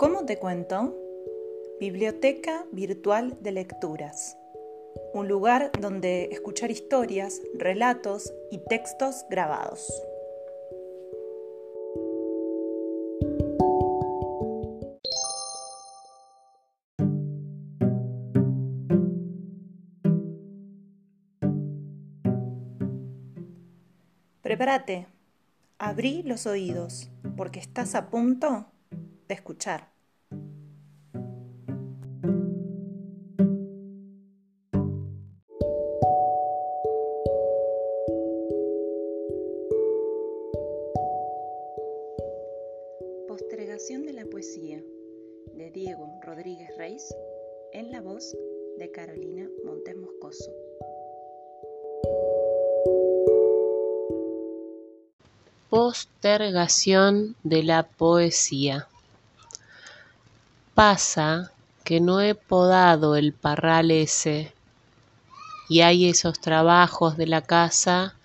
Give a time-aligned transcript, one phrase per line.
[0.00, 0.96] ¿Cómo te cuento?
[1.78, 4.38] Biblioteca Virtual de Lecturas.
[5.12, 9.92] Un lugar donde escuchar historias, relatos y textos grabados.
[24.40, 25.08] Prepárate,
[25.76, 28.64] abrí los oídos, porque estás a punto
[29.28, 29.89] de escuchar.
[43.30, 44.82] Postergación de la poesía
[45.54, 47.14] de Diego Rodríguez Reis
[47.72, 48.36] en la voz
[48.76, 50.50] de Carolina Montes Moscoso.
[55.68, 58.88] Postergación de la poesía.
[60.74, 61.52] Pasa
[61.84, 64.52] que no he podado el parral ese
[65.68, 68.16] y hay esos trabajos de la casa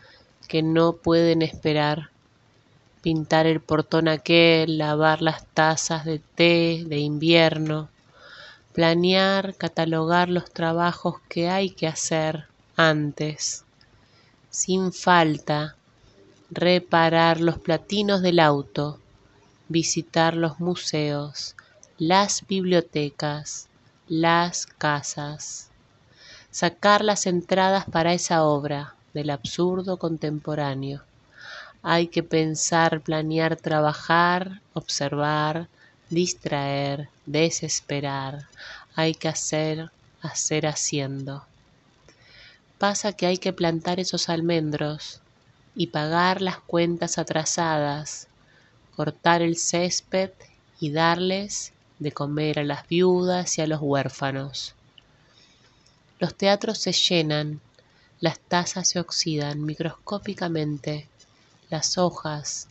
[0.48, 2.15] que no pueden esperar.
[3.06, 7.88] Pintar el portón aquel, lavar las tazas de té de invierno,
[8.74, 13.64] planear, catalogar los trabajos que hay que hacer antes,
[14.50, 15.76] sin falta
[16.50, 19.00] reparar los platinos del auto,
[19.68, 21.56] visitar los museos,
[22.00, 23.68] las bibliotecas,
[24.08, 25.70] las casas,
[26.50, 31.04] sacar las entradas para esa obra del absurdo contemporáneo.
[31.88, 35.68] Hay que pensar, planear, trabajar, observar,
[36.10, 38.48] distraer, desesperar.
[38.96, 39.92] Hay que hacer,
[40.24, 41.46] hacer haciendo.
[42.80, 45.22] Pasa que hay que plantar esos almendros,
[45.76, 48.30] y pagar las cuentas atrasadas,
[48.96, 50.32] cortar el césped
[50.80, 54.74] y darles de comer a las viudas y a los huérfanos.
[56.18, 57.62] Los teatros se llenan,
[58.22, 61.08] las tazas se oxidan microscópicamente,
[61.70, 62.68] las hojas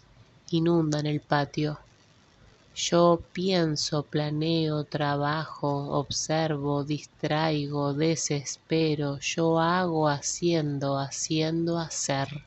[0.50, 1.78] inundan el patio.
[2.74, 12.44] Yo pienso, planeo, trabajo, observo, distraigo, desespero, yo hago, haciendo, haciendo, hacer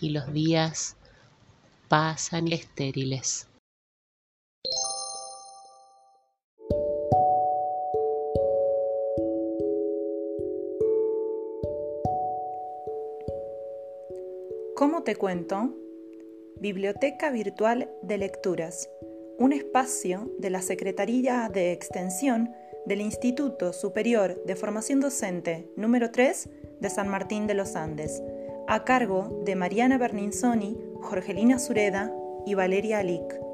[0.00, 0.96] y los días
[1.88, 3.46] pasan estériles.
[14.76, 15.74] ¿Cómo te cuento?
[16.60, 18.90] Biblioteca Virtual de Lecturas,
[19.38, 22.50] un espacio de la Secretaría de Extensión
[22.84, 28.22] del Instituto Superior de Formación Docente número 3 de San Martín de los Andes
[28.68, 32.12] a cargo de Mariana Berninzoni, Jorgelina Sureda
[32.44, 33.45] y Valeria Alic.